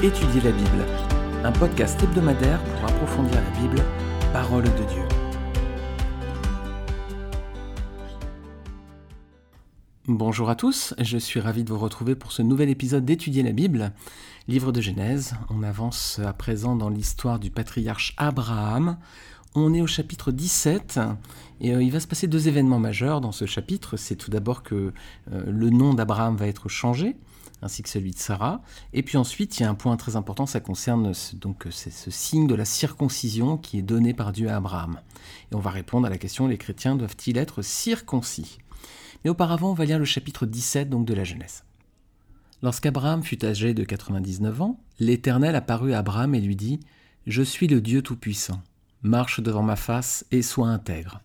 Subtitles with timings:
[0.00, 0.86] Étudier la Bible,
[1.42, 3.82] un podcast hebdomadaire pour approfondir la Bible,
[4.32, 5.02] parole de Dieu.
[10.06, 13.50] Bonjour à tous, je suis ravi de vous retrouver pour ce nouvel épisode d'Étudier la
[13.50, 13.90] Bible,
[14.46, 15.34] livre de Genèse.
[15.50, 18.98] On avance à présent dans l'histoire du patriarche Abraham.
[19.56, 21.00] On est au chapitre 17
[21.60, 23.96] et euh, il va se passer deux événements majeurs dans ce chapitre.
[23.96, 24.92] C'est tout d'abord que
[25.32, 27.16] euh, le nom d'Abraham va être changé
[27.62, 28.62] ainsi que celui de Sarah.
[28.92, 31.90] Et puis ensuite, il y a un point très important, ça concerne ce, donc c'est
[31.90, 35.00] ce signe de la circoncision qui est donné par Dieu à Abraham.
[35.50, 38.58] Et on va répondre à la question les chrétiens doivent-ils être circoncis?
[39.24, 41.64] Mais auparavant, on va lire le chapitre 17 donc de la Genèse.
[42.62, 46.80] Lorsqu'Abraham fut âgé de 99 ans, l'Éternel apparut à Abraham et lui dit
[47.26, 48.60] Je suis le Dieu Tout-Puissant.
[49.02, 51.20] Marche devant ma face et sois intègre.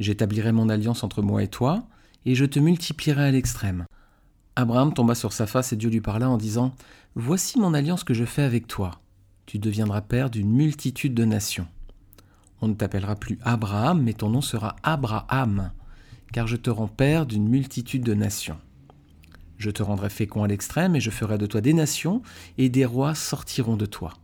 [0.00, 1.86] J'établirai mon alliance entre moi et toi,
[2.26, 3.86] et je te multiplierai à l'extrême.
[4.56, 6.74] Abraham tomba sur sa face et Dieu lui parla en disant
[7.16, 9.00] Voici mon alliance que je fais avec toi.
[9.46, 11.66] Tu deviendras père d'une multitude de nations.
[12.60, 15.72] On ne t'appellera plus Abraham, mais ton nom sera Abraham,
[16.32, 18.58] car je te rends père d'une multitude de nations.
[19.58, 22.22] Je te rendrai fécond à l'extrême, et je ferai de toi des nations,
[22.56, 24.14] et des rois sortiront de toi.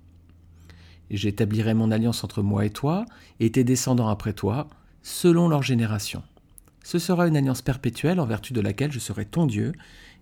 [1.11, 3.05] J'établirai mon alliance entre moi et toi,
[3.41, 4.69] et tes descendants après toi,
[5.03, 6.23] selon leur génération.
[6.85, 9.73] Ce sera une alliance perpétuelle en vertu de laquelle je serai ton Dieu,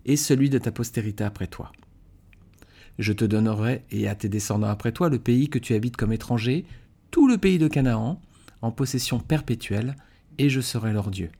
[0.04, 1.72] et celui de ta postérité après toi.
[2.98, 6.12] Je te donnerai et à tes descendants après toi le pays que tu habites comme
[6.12, 6.66] étranger,
[7.10, 8.20] tout le pays de Canaan,
[8.60, 9.96] en possession perpétuelle,
[10.38, 11.30] et je serai leur Dieu.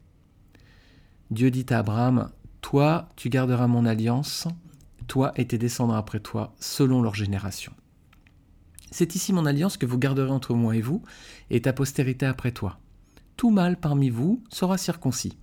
[1.31, 4.47] Dieu dit à Abraham, Toi, tu garderas mon alliance,
[5.09, 7.73] toi et tes descendants après toi, selon leur génération.
[8.91, 11.03] C'est ici mon alliance que vous garderez entre moi et vous,
[11.51, 12.79] et ta postérité après toi.
[13.37, 15.37] Tout mâle parmi vous sera circoncis.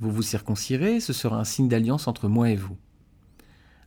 [0.00, 2.76] Vous vous circoncirez, ce sera un signe d'alliance entre moi et vous.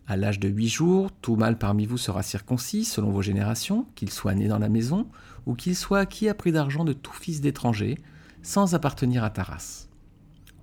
[0.07, 4.09] À l'âge de huit jours, tout mâle parmi vous sera circoncis selon vos générations, qu'il
[4.09, 5.07] soit né dans la maison,
[5.45, 7.97] ou qu'il soit acquis à prix d'argent de tout fils d'étranger,
[8.41, 9.89] sans appartenir à ta race.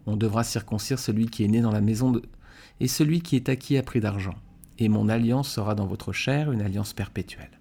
[0.06, 2.22] On devra circoncire celui qui est né dans la maison de...
[2.80, 4.36] et celui qui est acquis à prix d'argent,
[4.78, 7.60] et mon alliance sera dans votre chair une alliance perpétuelle.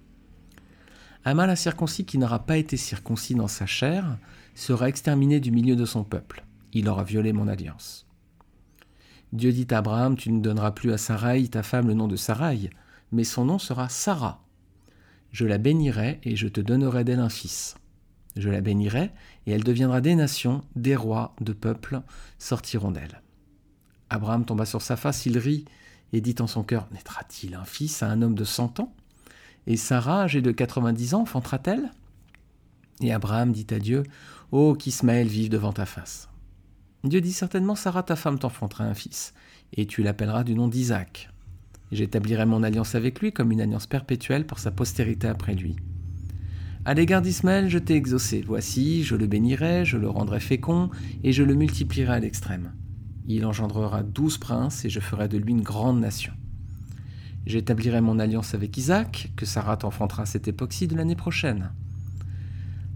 [1.25, 4.17] Un mâle incirconcis qui n'aura pas été circoncis dans sa chair
[4.55, 8.05] sera exterminé du milieu de son peuple il aura violé mon alliance.
[9.31, 12.15] Dieu dit à Abraham, tu ne donneras plus à Sarai, ta femme, le nom de
[12.15, 12.69] Sarai,
[13.11, 14.43] mais son nom sera Sarah.
[15.31, 17.75] Je la bénirai et je te donnerai d'elle un fils.
[18.35, 19.11] Je la bénirai
[19.45, 22.01] et elle deviendra des nations, des rois, de peuples
[22.37, 23.21] sortiront d'elle.
[24.09, 25.65] Abraham tomba sur sa face, il rit
[26.13, 28.93] et dit en son cœur, naîtra-t-il un fils à un homme de cent ans?
[29.65, 31.91] Et Sarah, âgée de quatre-vingt-dix ans, enfantera-t-elle
[33.01, 34.03] Et Abraham dit à Dieu,
[34.51, 36.29] Oh, qu'Ismaël vive devant ta face.
[37.03, 39.33] Dieu dit certainement Sarah, ta femme, t'enfantera un fils,
[39.73, 41.29] et tu l'appelleras du nom d'Isaac.
[41.91, 45.75] J'établirai mon alliance avec lui comme une alliance perpétuelle pour sa postérité après lui.
[46.85, 48.41] À l'égard d'Ismaël, je t'ai exaucé.
[48.45, 50.89] Voici, je le bénirai, je le rendrai fécond,
[51.25, 52.71] et je le multiplierai à l'extrême.
[53.27, 56.33] Il engendrera douze princes, et je ferai de lui une grande nation.
[57.45, 61.71] J'établirai mon alliance avec Isaac, que Sarah t'enfantera à cette époque-ci de l'année prochaine.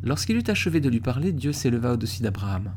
[0.02, 2.72] Lorsqu'il eut achevé de lui parler, Dieu s'éleva au-dessus d'Abraham.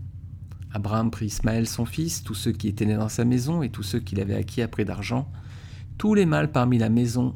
[0.73, 3.83] Abraham prit Ismaël son fils, tous ceux qui étaient nés dans sa maison et tous
[3.83, 5.31] ceux qu'il avait acquis à prix d'argent,
[5.99, 6.79] tous les mâles parmi,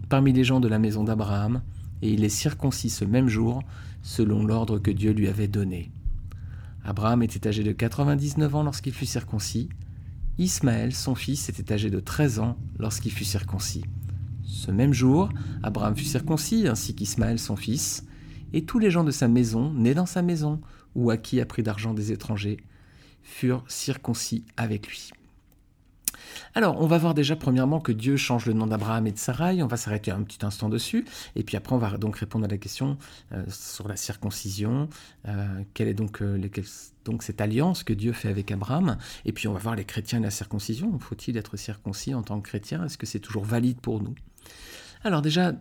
[0.09, 1.63] parmi les gens de la maison d'Abraham,
[2.03, 3.63] et il les circoncis ce même jour,
[4.03, 5.91] selon l'ordre que Dieu lui avait donné.
[6.85, 9.69] Abraham était âgé de 99 ans lorsqu'il fut circoncis.
[10.39, 13.85] Ismaël, son fils, était âgé de 13 ans lorsqu'il fut circoncis.
[14.45, 15.31] Ce même jour,
[15.63, 18.05] Abraham fut circoncis, ainsi qu'Ismaël, son fils,
[18.53, 20.61] et tous les gens de sa maison, nés dans sa maison,
[20.95, 22.59] ou acquis à prix d'argent des étrangers,
[23.25, 25.11] furent circoncis avec lui.
[26.55, 29.63] Alors, on va voir déjà premièrement que Dieu change le nom d'Abraham et de Sarai.
[29.63, 31.05] On va s'arrêter un petit instant dessus.
[31.35, 32.97] Et puis après, on va donc répondre à la question
[33.33, 34.89] euh, sur la circoncision.
[35.27, 36.41] Euh, quelle est donc, euh,
[37.05, 38.99] donc cette alliance que Dieu fait avec Abraham?
[39.25, 40.97] Et puis, on va voir les chrétiens et la circoncision.
[41.01, 42.85] Faut-il être circoncis en tant que chrétien?
[42.85, 44.15] Est-ce que c'est toujours valide pour nous?
[45.03, 45.53] Alors déjà,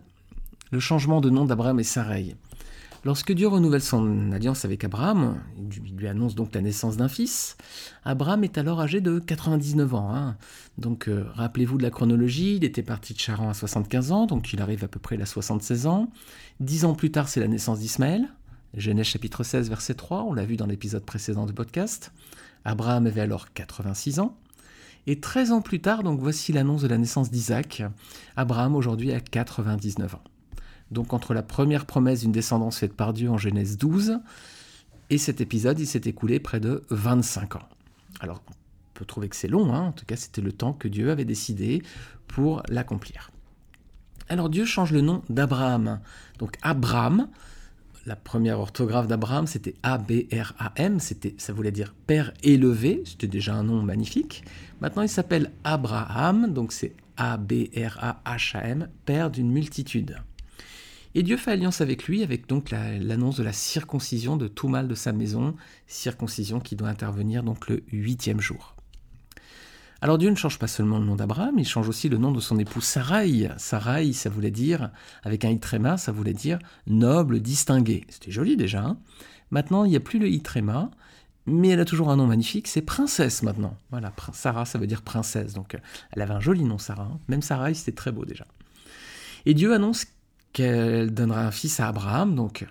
[0.70, 2.36] le changement de nom d'Abraham et Sarai.
[3.04, 7.58] Lorsque Dieu renouvelle son alliance avec Abraham, il lui annonce donc la naissance d'un fils,
[8.02, 10.14] Abraham est alors âgé de 99 ans.
[10.14, 10.38] Hein.
[10.78, 14.54] Donc euh, rappelez-vous de la chronologie, il était parti de Charan à 75 ans, donc
[14.54, 16.10] il arrive à peu près à 76 ans.
[16.60, 18.26] Dix ans plus tard, c'est la naissance d'Ismaël.
[18.72, 22.10] Genèse chapitre 16, verset 3, on l'a vu dans l'épisode précédent du podcast.
[22.64, 24.34] Abraham avait alors 86 ans.
[25.06, 27.82] Et 13 ans plus tard, donc voici l'annonce de la naissance d'Isaac.
[28.34, 30.22] Abraham aujourd'hui a 99 ans.
[30.90, 34.18] Donc entre la première promesse d'une descendance faite par Dieu en Genèse 12
[35.10, 37.68] et cet épisode, il s'est écoulé près de 25 ans.
[38.20, 38.52] Alors on
[38.94, 39.88] peut trouver que c'est long, hein.
[39.88, 41.82] en tout cas c'était le temps que Dieu avait décidé
[42.26, 43.30] pour l'accomplir.
[44.28, 46.00] Alors Dieu change le nom d'Abraham.
[46.38, 47.28] Donc Abraham,
[48.06, 50.98] la première orthographe d'Abraham, c'était A-B-R-A-M,
[51.38, 54.44] ça voulait dire Père élevé, c'était déjà un nom magnifique.
[54.80, 60.16] Maintenant, il s'appelle Abraham, donc c'est A-B-R-A-H-A-M, Père d'une multitude.
[61.16, 64.88] Et Dieu fait alliance avec lui, avec donc l'annonce de la circoncision de tout mal
[64.88, 65.54] de sa maison,
[65.86, 68.74] circoncision qui doit intervenir donc le huitième jour.
[70.00, 72.40] Alors Dieu ne change pas seulement le nom d'Abraham, il change aussi le nom de
[72.40, 73.48] son épouse Sarai.
[73.58, 74.90] Sarai, ça voulait dire,
[75.22, 78.04] avec un itréma, ça voulait dire noble, distingué.
[78.08, 78.82] C'était joli déjà.
[78.82, 78.98] Hein.
[79.50, 80.90] maintenant, il n'y a plus le itréma,
[81.46, 83.76] mais elle a toujours un nom magnifique, c'est princesse maintenant.
[83.90, 85.54] Voilà, Sarah, ça veut dire princesse.
[85.54, 85.76] Donc
[86.10, 87.08] elle avait un joli nom, Sarah.
[87.12, 87.20] Hein.
[87.28, 88.46] Même Sarai, c'était très beau déjà.
[89.46, 90.06] Et Dieu annonce
[90.54, 92.34] qu'elle donnera un fils à Abraham.
[92.34, 92.66] Donc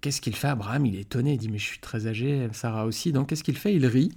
[0.00, 0.46] qu'est-ce qu'il fait?
[0.46, 3.10] Abraham Il est étonné, il dit mais je suis très âgé, Sarah aussi.
[3.10, 3.74] Donc qu'est-ce qu'il fait?
[3.74, 4.12] Il rit.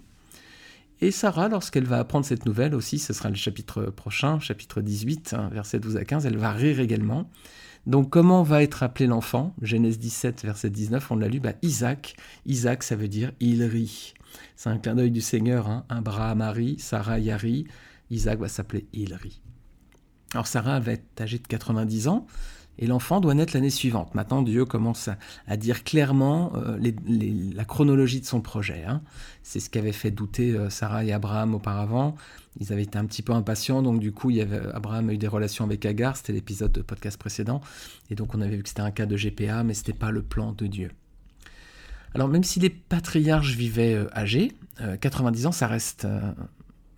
[1.01, 5.33] Et Sarah, lorsqu'elle va apprendre cette nouvelle aussi, ce sera le chapitre prochain, chapitre 18,
[5.33, 7.29] hein, verset 12 à 15, elle va rire également.
[7.87, 9.55] Donc comment va être appelé l'enfant?
[9.61, 12.17] Genèse 17, verset 19, on l'a lu, bah, Isaac.
[12.45, 14.13] Isaac, ça veut dire il rit.
[14.57, 15.69] C'est un clin d'œil du Seigneur.
[15.69, 15.85] Hein.
[15.87, 17.39] Abraham a Sarah y a
[18.11, 19.41] Isaac va s'appeler il rit.
[20.33, 22.27] Alors Sarah va être âgée de 90 ans
[22.79, 24.15] et l'enfant doit naître l'année suivante.
[24.15, 25.09] Maintenant, Dieu commence
[25.47, 26.79] à, dire clairement euh,
[27.53, 28.85] la chronologie de son projet.
[28.87, 29.01] Hein.
[29.43, 32.15] C'est ce qu'avait fait douter euh, Sarah et Abraham auparavant.
[32.57, 35.13] Ils avaient été un petit peu impatients, donc du coup, il y avait, Abraham a
[35.13, 37.61] eu des relations avec Agar, c'était l'épisode de podcast précédent,
[38.09, 40.11] et donc on avait vu que c'était un cas de GPA, mais ce n'était pas
[40.11, 40.89] le plan de Dieu.
[42.15, 44.53] Alors même si les patriarches vivaient euh, âgés,
[45.01, 46.07] 90 ans, ça reste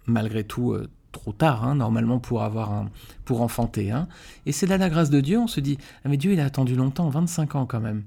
[0.06, 0.78] malgré tout
[1.11, 2.85] trop tard, hein, normalement, pour avoir
[3.25, 3.91] pour enfanter.
[3.91, 4.07] Hein.
[4.45, 6.45] Et c'est là la grâce de Dieu, on se dit, ah mais Dieu, il a
[6.45, 8.03] attendu longtemps, 25 ans quand même.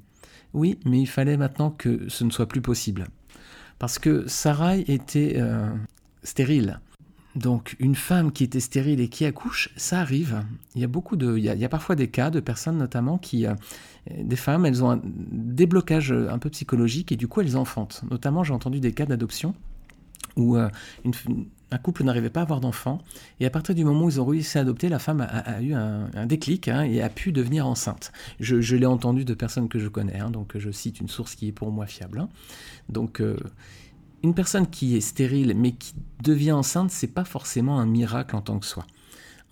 [0.52, 3.08] Oui, mais il fallait maintenant que ce ne soit plus possible.
[3.78, 5.68] Parce que Sarai était euh,
[6.22, 6.80] stérile.
[7.34, 10.44] Donc une femme qui était stérile et qui accouche, ça arrive.
[10.76, 13.46] Il y a beaucoup de, il y a, parfois des cas de personnes notamment qui,
[13.46, 13.54] euh,
[14.16, 18.04] des femmes, elles ont un déblocage un peu psychologique et du coup elles enfantent.
[18.08, 19.56] Notamment j'ai entendu des cas d'adoption
[20.36, 20.68] où euh,
[21.04, 21.12] une,
[21.74, 22.98] un couple n'arrivait pas à avoir d'enfants.
[23.40, 25.74] Et à partir du moment où ils ont réussi à adopter, la femme a, eu
[25.74, 28.12] un, déclic hein, et a pu devenir enceinte.
[28.38, 31.48] Je, l'ai entendu de personnes que je connais, hein, donc je cite une source qui
[31.48, 32.20] est pour moi fiable.
[32.20, 32.28] Hein.
[32.88, 33.36] Donc euh,
[34.22, 38.40] une personne qui est stérile mais qui devient enceinte, c'est pas forcément un miracle en
[38.40, 38.86] tant que soi.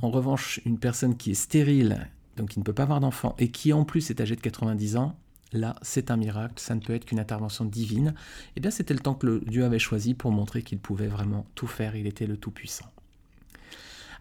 [0.00, 3.50] En revanche, une personne qui est stérile, donc qui ne peut pas avoir d'enfant, et
[3.50, 5.16] qui en plus est âgée de 90 ans,
[5.52, 8.08] là, c'est un miracle, ça ne peut être qu'une intervention divine.
[8.08, 11.46] Et eh bien, c'était le temps que Dieu avait choisi pour montrer qu'il pouvait vraiment
[11.54, 12.86] tout faire, il était le Tout-Puissant.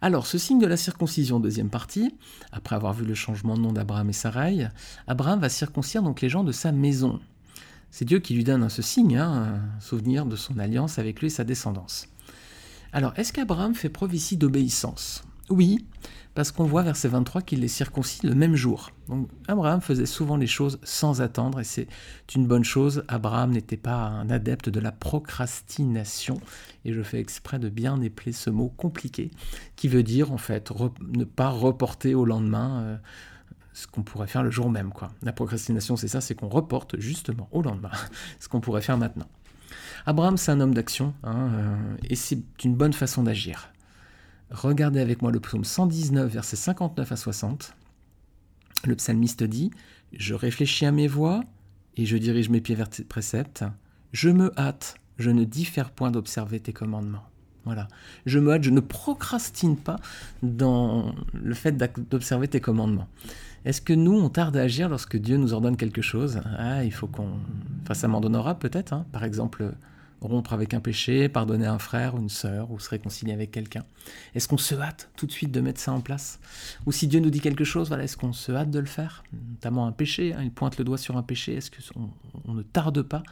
[0.00, 2.12] Alors, ce signe de la circoncision, deuxième partie,
[2.50, 4.68] après avoir vu le changement de nom d'Abraham et Sarai,
[5.06, 7.20] Abraham va circoncire donc les gens de sa maison.
[7.92, 11.28] C'est Dieu qui lui donne ce signe, hein, un souvenir de son alliance avec lui
[11.28, 12.08] et sa descendance.
[12.92, 15.22] Alors, est-ce qu'Abraham fait preuve ici d'obéissance?
[15.52, 15.84] Oui,
[16.34, 18.90] parce qu'on voit verset 23 qu'il les circoncis le même jour.
[19.10, 21.88] Donc Abraham faisait souvent les choses sans attendre et c'est
[22.34, 23.04] une bonne chose.
[23.06, 26.40] Abraham n'était pas un adepte de la procrastination
[26.86, 29.30] et je fais exprès de bien épeler ce mot compliqué
[29.76, 30.72] qui veut dire en fait
[31.02, 32.96] ne pas reporter au lendemain euh,
[33.74, 34.90] ce qu'on pourrait faire le jour même.
[35.22, 37.92] La procrastination c'est ça, c'est qu'on reporte justement au lendemain
[38.40, 39.28] ce qu'on pourrait faire maintenant.
[40.06, 43.71] Abraham c'est un homme d'action hein, euh, et c'est une bonne façon d'agir.
[44.52, 47.74] Regardez avec moi le psaume 119, versets 59 à 60.
[48.84, 49.70] Le psalmiste dit
[50.12, 51.42] Je réfléchis à mes voies
[51.96, 53.64] et je dirige mes pieds vers tes préceptes.
[54.12, 57.24] Je me hâte, je ne diffère point d'observer tes commandements.
[57.64, 57.88] Voilà.
[58.26, 59.96] Je me hâte, je ne procrastine pas
[60.42, 61.72] dans le fait
[62.10, 63.08] d'observer tes commandements.
[63.64, 66.40] Est-ce que nous, on tarde à agir lorsque Dieu nous ordonne quelque chose?
[66.58, 67.28] Ah, il faut qu'on.
[67.82, 68.92] Enfin, ça m'en donnera peut-être.
[68.92, 69.06] Hein.
[69.12, 69.72] Par exemple,
[70.28, 73.84] rompre avec un péché, pardonner un frère ou une sœur, ou se réconcilier avec quelqu'un
[74.34, 76.40] Est-ce qu'on se hâte tout de suite de mettre ça en place?
[76.86, 79.24] Ou si Dieu nous dit quelque chose, voilà, est-ce qu'on se hâte de le faire?
[79.32, 82.10] Notamment un péché, hein, il pointe le doigt sur un péché, est-ce qu'on
[82.44, 83.22] on ne tarde pas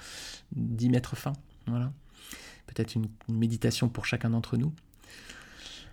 [0.52, 1.32] d'y mettre fin?
[1.66, 1.92] Voilà.
[2.66, 4.73] Peut-être une méditation pour chacun d'entre nous.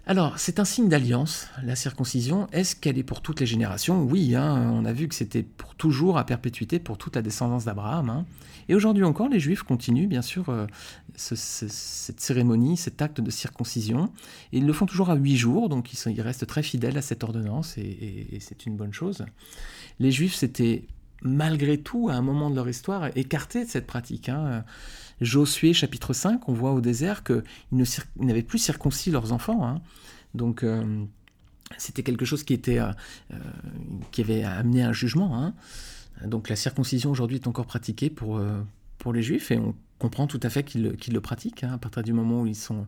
[0.09, 2.47] Alors, c'est un signe d'alliance, la circoncision.
[2.53, 4.01] Est-ce qu'elle est pour toutes les générations?
[4.01, 7.65] Oui, hein, on a vu que c'était pour toujours, à perpétuité, pour toute la descendance
[7.65, 8.09] d'Abraham.
[8.09, 8.25] Hein.
[8.69, 10.65] Et aujourd'hui encore, les Juifs continuent, bien sûr, euh,
[11.15, 14.09] cette cérémonie, cet acte de circoncision.
[14.53, 17.25] Et ils le font toujours à huit jours, donc ils, restent très fidèles à cette
[17.25, 19.25] ordonnance, et, c'est une bonne chose.
[19.99, 20.85] Les Juifs s'étaient,
[21.21, 24.29] malgré tout, à un moment de leur histoire, écartés de cette pratique.
[24.29, 24.63] Hein.
[25.21, 27.43] Josué chapitre 5, on voit au désert qu'ils
[28.17, 29.67] n'avaient plus circoncis leurs enfants.
[29.67, 29.81] Hein.
[30.33, 31.03] Donc euh,
[31.77, 32.91] c'était quelque chose qui, était, euh,
[33.33, 33.38] euh,
[34.12, 35.36] qui avait amené un jugement.
[35.36, 35.53] Hein.
[36.25, 38.41] Donc la circoncision aujourd'hui est encore pratiquée pour,
[38.97, 41.63] pour les juifs et on comprend tout à fait qu'ils le, pratiquent.
[41.63, 41.74] Hein.
[41.74, 42.88] À partir du moment où ils, sont,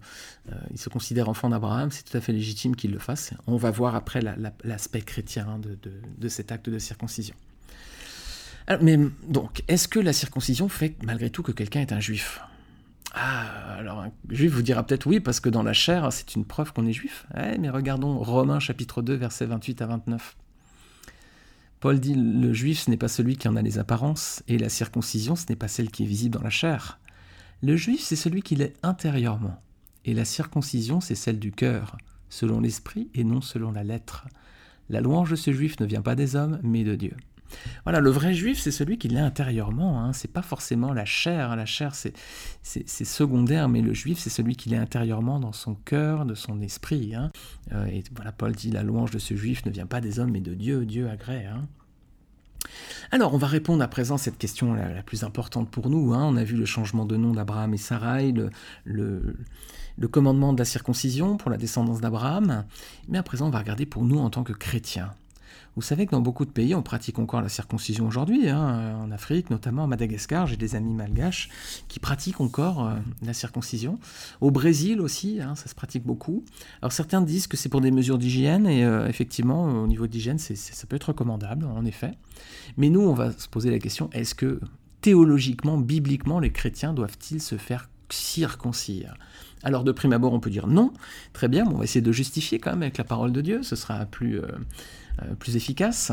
[0.71, 3.33] ils se considèrent enfants d'Abraham, c'est tout à fait légitime qu'ils le fassent.
[3.45, 4.21] On va voir après
[4.63, 7.35] l'aspect chrétien hein, de, cet acte de circoncision.
[8.81, 8.97] Mais
[9.27, 12.41] donc, est-ce que la circoncision fait malgré tout que quelqu'un est un juif?
[13.13, 16.45] Ah, alors un juif vous dira peut-être oui, parce que dans la chair, c'est une
[16.45, 17.25] preuve qu'on est juif.
[17.35, 20.37] Eh, mais regardons Romains chapitre 2, versets 28 à 29.
[21.79, 24.69] Paul dit Le juif, ce n'est pas celui qui en a les apparences, et la
[24.69, 26.99] circoncision, ce n'est pas celle qui est visible dans la chair.
[27.63, 29.61] Le juif, c'est celui qui l'est intérieurement,
[30.05, 31.97] et la circoncision, c'est celle du cœur,
[32.29, 34.27] selon l'esprit et non selon la lettre.
[34.89, 37.15] La louange de ce juif ne vient pas des hommes, mais de Dieu.
[37.83, 40.03] Voilà, le vrai juif, c'est celui qui l'est intérieurement.
[40.03, 40.13] Hein.
[40.13, 41.55] C'est pas forcément la chair.
[41.55, 42.13] La chair, c'est,
[42.63, 47.15] secondaire, mais le juif, c'est celui qui l'est intérieurement dans son cœur, de son esprit.
[47.15, 47.31] Hein.
[47.71, 50.31] Euh, et voilà, Paul dit la louange de ce juif ne vient pas des hommes,
[50.31, 50.85] mais de Dieu.
[50.85, 51.45] Dieu agrée.
[51.45, 51.67] Hein.
[53.11, 56.13] Alors, on va répondre à présent à cette question la, plus importante pour nous.
[56.13, 58.33] On a vu le changement de nom d'Abraham et Sarai,
[58.85, 62.65] le commandement de la circoncision pour la descendance d'Abraham.
[63.07, 65.13] Mais à présent, on va regarder pour nous en tant que chrétiens.
[65.79, 68.49] Vous savez que dans beaucoup de pays, on pratique encore la circoncision aujourd'hui.
[68.49, 71.47] Hein, en Afrique, notamment à Madagascar, j'ai des amis malgaches
[71.87, 73.97] qui pratiquent encore euh, la circoncision.
[74.41, 76.43] Au Brésil aussi, hein, ça se pratique beaucoup.
[76.81, 80.37] Alors certains disent que c'est pour des mesures d'hygiène, et euh, effectivement, au niveau d'hygiène,
[80.37, 82.11] ça peut être recommandable, en effet.
[82.75, 84.59] Mais nous, on va se poser la question, est-ce que
[84.99, 89.15] théologiquement, bibliquement, les chrétiens doivent-ils se faire circoncire?
[89.63, 90.93] Alors de prime abord, on peut dire non,
[91.33, 93.75] très bien, on va essayer de justifier quand même avec la parole de Dieu, ce
[93.75, 94.57] sera plus, euh, euh,
[95.39, 96.11] plus efficace.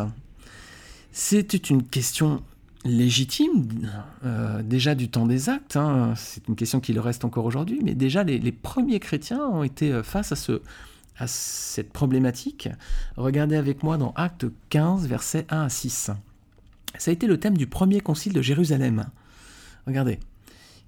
[1.12, 2.42] C'était une question
[2.86, 3.90] légitime,
[4.24, 6.14] euh, déjà du temps des actes, hein.
[6.16, 9.92] c'est une question qui le reste encore aujourd'hui, mais déjà les, premiers chrétiens ont été
[9.92, 10.60] euh, face à, ce,
[11.18, 12.68] à cette problématique.
[13.16, 16.10] Regardez avec moi dans Acte 15, versets 1 à 6.
[16.98, 19.06] Ça a été le thème du premier concile de Jérusalem.
[19.86, 20.18] Regardez.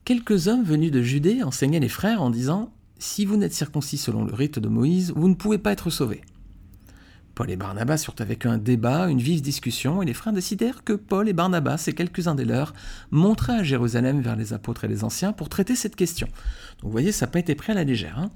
[0.04, 4.24] Quelques hommes venus de Judée enseignaient les frères en disant Si vous n'êtes circoncis selon
[4.24, 6.22] le rite de Moïse, vous ne pouvez pas être sauvés.
[7.38, 10.94] Paul et Barnabas surent avec un débat, une vive discussion, et les frères décidèrent que
[10.94, 12.72] Paul et Barnabas et quelques-uns des leurs
[13.12, 16.26] monteraient à Jérusalem vers les apôtres et les anciens pour traiter cette question.
[16.26, 18.18] Donc vous voyez, ça n'a pas été pris à la légère.
[18.18, 18.32] Hein.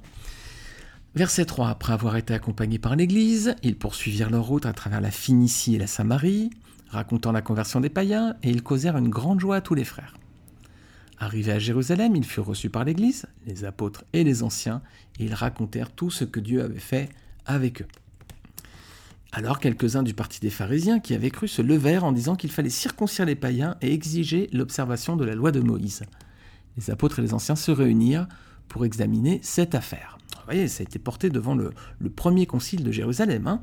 [1.16, 1.68] Verset 3.
[1.68, 5.78] Après avoir été accompagnés par l'Église, ils poursuivirent leur route à travers la Phénicie et
[5.78, 6.50] la Samarie,
[6.88, 10.14] racontant la conversion des païens, et ils causèrent une grande joie à tous les frères.
[11.18, 14.80] Arrivés à Jérusalem, ils furent reçus par l'Église, les apôtres et les anciens,
[15.18, 17.08] et ils racontèrent tout ce que Dieu avait fait
[17.46, 17.88] avec eux.
[19.34, 22.68] Alors quelques-uns du parti des pharisiens qui avaient cru se levèrent en disant qu'il fallait
[22.68, 26.02] circoncire les païens et exiger l'observation de la loi de Moïse.
[26.76, 28.28] Les apôtres et les anciens se réunirent
[28.68, 30.18] pour examiner cette affaire.
[30.36, 31.72] Vous voyez, ça a été porté devant le,
[32.14, 33.46] premier concile de Jérusalem.
[33.46, 33.62] Hein.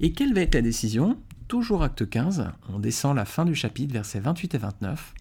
[0.00, 1.16] et quelle va être la décision?
[1.46, 5.14] Toujours acte 15, on descend la fin du chapitre, versets 28 et 29.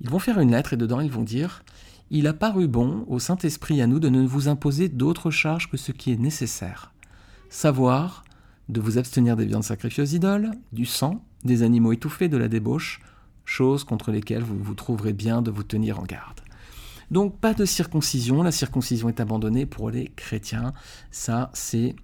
[0.00, 1.64] Ils vont faire une lettre et dedans ils vont dire
[2.12, 5.76] Il a paru bon au Saint-Esprit à nous de ne vous imposer d'autres charges que
[5.76, 6.92] ce qui est nécessaire.
[7.48, 8.22] Savoir
[8.68, 12.48] de vous abstenir des viandes sacrifiées aux idoles, du sang, des animaux étouffés, de la
[12.48, 13.00] débauche,
[13.44, 16.40] choses contre lesquelles vous vous trouverez bien de vous tenir en garde.
[17.10, 20.74] Donc pas de circoncision, la circoncision est abandonnée pour les chrétiens.
[21.10, 21.96] Ça, c'est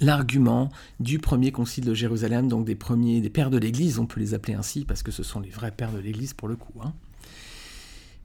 [0.00, 0.70] l'argument
[1.00, 4.32] du premier concile de Jérusalem, donc des premiers, des pères de l'Église, on peut les
[4.32, 6.72] appeler ainsi, parce que ce sont les vrais pères de l'Église pour le coup.
[6.82, 6.94] Hein.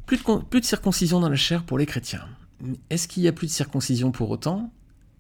[0.06, 2.26] Plus, de, plus circoncision dans la chair pour les chrétiens.
[2.90, 4.72] Est-ce qu'il y a plus de circoncision pour autant?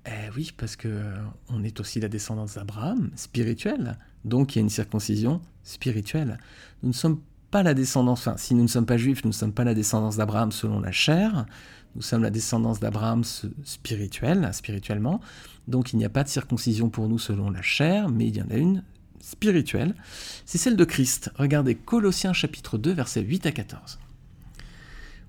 [0.07, 1.15] Eh oui, parce que euh,
[1.49, 3.97] on est aussi la descendance d'Abraham, spirituelle.
[4.25, 6.37] Donc il y a une circoncision spirituelle.
[6.81, 7.19] Nous ne sommes
[7.51, 9.73] pas la descendance, enfin, si nous ne sommes pas juifs, nous ne sommes pas la
[9.73, 11.45] descendance d'Abraham selon la chair.
[11.95, 13.23] Nous sommes la descendance d'Abraham
[13.63, 15.19] spirituelle, spirituellement.
[15.67, 18.41] Donc il n'y a pas de circoncision pour nous selon la chair, mais il y
[18.41, 18.83] en a une
[19.19, 19.95] spirituelle.
[20.45, 21.31] C'est celle de Christ.
[21.35, 23.99] Regardez Colossiens chapitre 2, versets 8 à 14.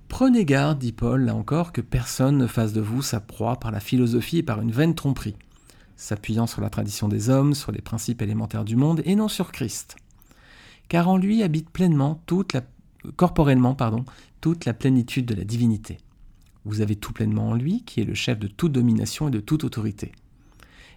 [0.09, 3.71] Prenez garde, dit Paul, là encore, que personne ne fasse de vous sa proie par
[3.71, 5.37] la philosophie et par une vaine tromperie,
[5.97, 9.53] s'appuyant sur la tradition des hommes, sur les principes élémentaires du monde, et non sur
[9.53, 9.97] Christ.
[10.89, 12.63] Car en lui habite pleinement, toute la,
[13.17, 14.05] corporellement, pardon,
[14.41, 15.99] toute la plénitude de la divinité.
[16.65, 19.41] Vous avez tout pleinement en lui, qui est le chef de toute domination et de
[19.41, 20.13] toute autorité.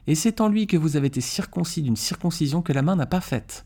[0.07, 3.05] Et c'est en lui que vous avez été circoncis d'une circoncision que la main n'a
[3.05, 3.65] pas faite,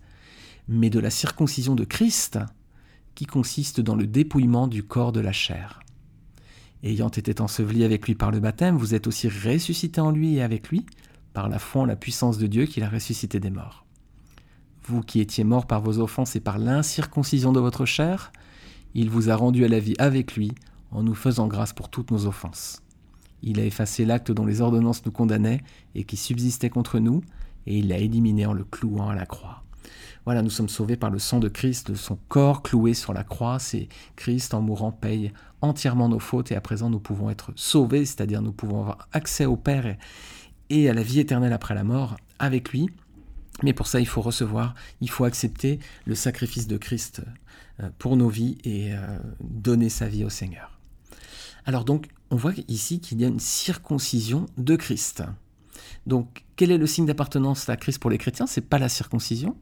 [0.67, 2.39] mais de la circoncision de Christ,
[3.15, 5.79] qui consiste dans le dépouillement du corps de la chair.
[6.83, 10.43] Ayant été enseveli avec lui par le baptême, vous êtes aussi ressuscité en lui et
[10.43, 10.85] avec lui,
[11.33, 13.85] par la foi en la puissance de Dieu qui l'a ressuscité des morts.
[14.83, 18.31] Vous qui étiez morts par vos offenses et par l'incirconcision de votre chair,
[18.93, 20.51] il vous a rendu à la vie avec lui
[20.91, 22.83] en nous faisant grâce pour toutes nos offenses.
[23.41, 25.61] Il a effacé l'acte dont les ordonnances nous condamnaient
[25.95, 27.21] et qui subsistait contre nous,
[27.67, 29.64] et il l'a éliminé en le clouant à la croix.
[30.25, 33.23] Voilà, nous sommes sauvés par le sang de Christ, de son corps cloué sur la
[33.23, 33.59] croix.
[33.59, 38.05] C'est Christ en mourant paye entièrement nos fautes et à présent nous pouvons être sauvés,
[38.05, 39.97] c'est-à-dire nous pouvons avoir accès au Père
[40.69, 42.89] et, à la vie éternelle après la mort avec lui.
[43.63, 47.21] Mais pour ça, il faut recevoir, il faut accepter le sacrifice de Christ
[47.79, 50.79] euh, pour nos vies et euh, donner sa vie au Seigneur.
[51.65, 55.23] Alors donc, on voit ici qu'il y a une circoncision de Christ.
[56.07, 58.47] Donc, quel est le signe d'appartenance à Christ pour les chrétiens?
[58.47, 59.55] C'est pas la circoncision.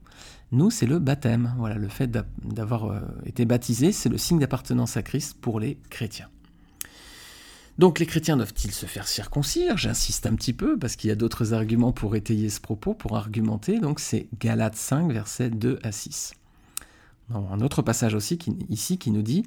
[0.51, 1.53] Nous, c'est le baptême.
[1.57, 2.09] Voilà, le fait
[2.43, 6.29] d'avoir euh, été baptisé, c'est le signe d'appartenance à Christ pour les chrétiens.
[7.79, 9.77] Donc les chrétiens doivent-ils se faire circoncire?
[9.77, 13.17] J'insiste un petit peu parce qu'il y a d'autres arguments pour étayer ce propos, pour
[13.17, 13.79] argumenter.
[13.79, 16.35] Donc c'est Galates 5, versets 2 à 6.
[17.33, 18.37] un autre passage aussi
[18.69, 19.43] ici qui nous dit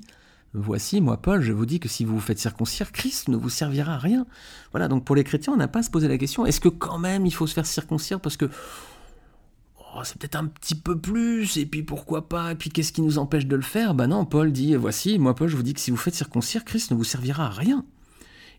[0.54, 3.50] Voici, moi Paul, je vous dis que si vous vous faites circoncire, Christ ne vous
[3.50, 4.26] servira à rien.
[4.70, 6.68] Voilà, donc pour les chrétiens, on n'a pas à se poser la question est-ce que
[6.68, 8.48] quand même il faut se faire circoncire parce que
[9.78, 13.02] oh, c'est peut-être un petit peu plus, et puis pourquoi pas, et puis qu'est-ce qui
[13.02, 13.94] nous empêche de le faire?
[13.94, 16.64] Ben non, Paul dit voici, moi Paul, je vous dis que si vous faites circoncire,
[16.64, 17.84] Christ ne vous servira à rien.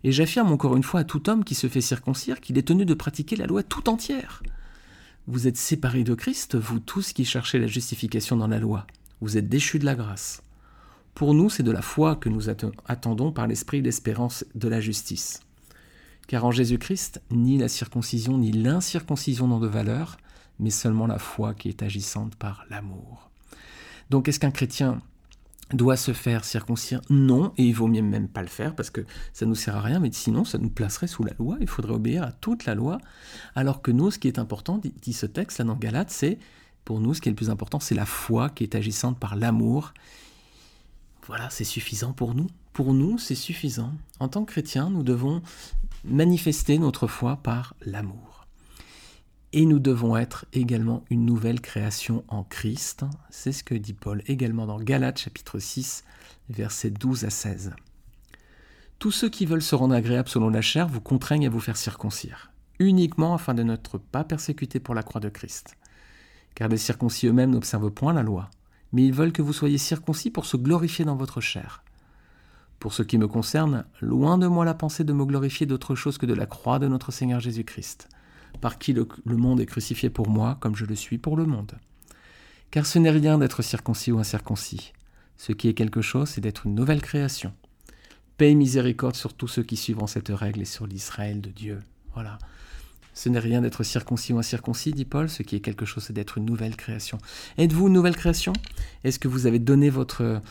[0.03, 2.85] Et j'affirme encore une fois à tout homme qui se fait circoncire qu'il est tenu
[2.85, 4.43] de pratiquer la loi tout entière.
[5.25, 8.85] Vous êtes séparés de Christ, vous tous qui cherchez la justification dans la loi.
[9.19, 10.41] Vous êtes déchus de la grâce.
[11.17, 15.39] Pour nous, c'est de la foi que nous attendons par l'esprit l'espérance de la justice.
[16.27, 20.17] Car en Jésus-Christ, ni la circoncision ni l'incirconcision n'ont de valeur,
[20.59, 23.31] mais seulement la foi qui est agissante par l'amour.
[24.11, 25.01] Donc est-ce qu'un chrétien
[25.73, 27.01] doit se faire circoncire?
[27.09, 29.75] Non, et il vaut mieux même pas le faire parce que ça ne nous sert
[29.75, 32.65] à rien, mais sinon ça nous placerait sous la loi, il faudrait obéir à toute
[32.65, 32.99] la loi,
[33.55, 36.37] alors que nous, ce qui est important, dit ce texte là dans Galate, c'est,
[36.85, 39.35] pour nous, ce qui est le plus important, c'est la foi qui est agissante par
[39.35, 39.95] l'amour.
[41.27, 42.47] Voilà, c'est suffisant pour nous.
[42.71, 43.91] Pour nous, c'est suffisant.
[44.21, 45.41] En tant que chrétiens, nous devons
[46.05, 48.47] manifester notre foi par l'amour.
[49.51, 53.03] Et nous devons être également une nouvelle création en Christ.
[53.29, 56.05] C'est ce que dit Paul également dans Galates chapitre 6,
[56.49, 57.73] versets 12 à 16.
[58.97, 61.77] Tous ceux qui veulent se rendre agréables selon la chair vous contraignent à vous faire
[61.77, 65.75] circoncire, uniquement afin de n'être pas persécutés pour la croix de Christ.
[66.55, 68.49] Car les circoncis eux-mêmes n'observent point la loi,
[68.97, 71.83] mais ils veulent que vous soyez circoncis pour se glorifier dans votre chair.
[72.79, 76.17] Pour ce qui me concerne, loin de moi la pensée de me glorifier d'autre chose
[76.17, 78.09] que de la croix de notre Seigneur Jésus-Christ
[78.59, 81.73] par qui le, monde est crucifié pour moi, comme je le suis pour le monde.
[82.71, 84.93] Car ce n'est rien d'être circoncis ou incirconcis.
[85.37, 87.53] Ce qui est quelque chose, c'est d'être une nouvelle création.
[88.39, 91.83] Paix et miséricorde sur tous ceux qui suivront cette règle et sur l'Israël de Dieu.
[92.15, 92.39] Voilà.
[93.17, 96.13] Ce n'est rien d'être circoncis ou incirconcis, dit Paul, ce qui est quelque chose, c'est
[96.13, 97.17] d'être une nouvelle création.
[97.57, 98.53] Êtes-vous une nouvelle création?
[99.03, 100.41] Est-ce que vous avez donné votre,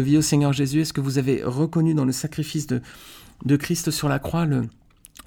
[0.00, 0.80] vie au Seigneur Jésus?
[0.80, 2.80] Est-ce que vous avez reconnu dans le sacrifice de,
[3.56, 4.68] Christ sur la croix le,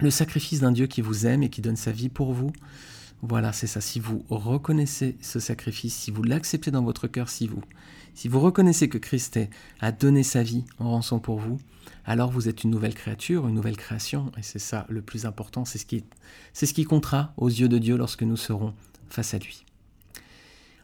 [0.10, 2.52] sacrifice d'un Dieu qui vous aime et qui donne sa vie pour vous?
[3.22, 3.80] Voilà, c'est ça.
[3.80, 7.62] Si vous reconnaissez ce sacrifice, si vous l'acceptez dans votre cœur, si vous,
[8.14, 9.40] si vous reconnaissez que Christ
[9.80, 11.58] a donné sa vie en rançon pour vous,
[12.06, 15.64] alors vous êtes une nouvelle créature, une nouvelle création, et c'est ça le plus important,
[15.64, 18.74] c'est ce qui comptera aux yeux de Dieu lorsque nous serons
[19.08, 19.64] face à lui.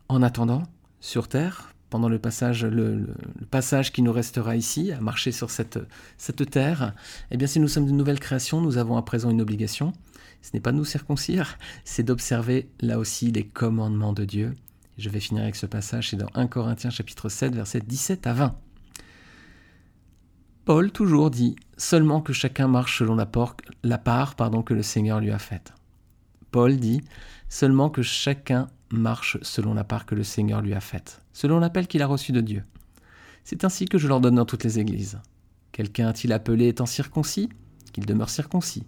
[0.07, 0.63] En attendant,
[0.99, 3.07] sur terre, pendant le passage, le,
[3.49, 5.79] passage qui nous restera ici, à marcher sur cette,
[6.17, 6.93] cette terre,
[7.31, 9.93] eh bien si nous sommes de nouvelles créations, nous avons à présent une obligation.
[10.41, 14.55] Ce n'est pas de nous circoncire, c'est d'observer là aussi les commandements de Dieu.
[14.97, 18.33] Je vais finir avec ce passage, c'est dans 1 Corinthiens chapitre 7, versets 17 à
[18.33, 18.55] 20.
[20.65, 23.29] Paul toujours dit seulement que chacun marche selon la,
[23.83, 25.73] la part pardon, que le Seigneur lui a faite.
[26.51, 27.01] Paul dit
[27.47, 31.87] seulement que chacun marche selon la part que le Seigneur lui a faite, selon l'appel
[31.87, 32.63] qu'il a reçu de Dieu.
[33.43, 35.19] C'est ainsi que je l'ordonne dans toutes les églises.
[35.71, 37.49] Quelqu'un a-t-il appelé étant circoncis?
[37.93, 38.83] Qu'il demeure circoncis.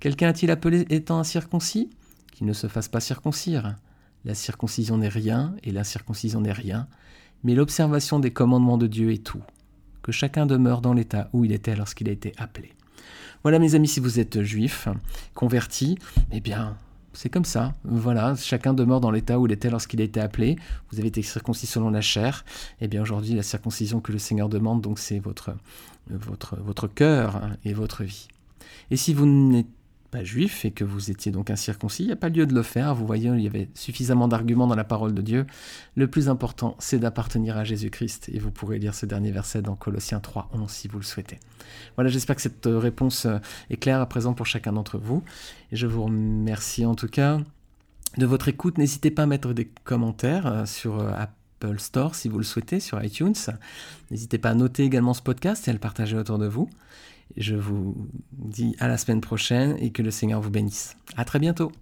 [0.00, 1.90] Quelqu'un a-t-il appelé étant incirconcis?
[2.32, 3.76] Qu'il ne se fasse pas circoncire.
[4.24, 6.88] La circoncision n'est rien et l'incirconcision n'est rien,
[7.42, 9.42] mais l'observation des commandements de Dieu est tout.
[10.02, 12.72] Que chacun demeure dans l'état où il était lorsqu'il a été appelé.
[13.42, 14.88] Voilà mes amis, si vous êtes juif,
[15.34, 15.98] convertis,
[16.32, 16.76] eh bien,
[17.14, 17.72] c'est comme ça.
[17.84, 20.56] Voilà, chacun demeure dans l'état où il était lorsqu'il a été appelé.
[20.90, 22.44] Vous avez été circoncis selon la chair.
[22.80, 25.54] Et eh bien aujourd'hui, la circoncision que le Seigneur demande, donc c'est votre,
[26.10, 28.28] votre, votre cœur hein, et votre vie.
[28.90, 29.66] Et si vous n'êtes
[30.22, 32.94] juif et que vous étiez donc incirconcis, il n'y a pas lieu de le faire.
[32.94, 35.46] Vous voyez, il y avait suffisamment d'arguments dans la parole de Dieu.
[35.96, 38.28] Le plus important, c'est d'appartenir à Jésus-Christ.
[38.32, 41.40] Et vous pourrez lire ce dernier verset dans Colossiens 3, 11 si vous le souhaitez.
[41.96, 43.38] Voilà, j'espère que cette réponse euh,
[43.70, 45.22] est claire à présent pour chacun d'entre vous.
[45.72, 47.40] Et je vous remercie en tout cas
[48.18, 48.78] de votre écoute.
[48.78, 52.80] N'hésitez pas à mettre des commentaires euh, sur euh, Apple Store si vous le souhaitez,
[52.80, 53.34] sur iTunes.
[54.10, 56.68] N'hésitez pas à noter également ce podcast et à le partager autour de vous.
[57.36, 60.96] Je vous dis à la semaine prochaine et que le Seigneur vous bénisse.
[61.16, 61.72] À très bientôt.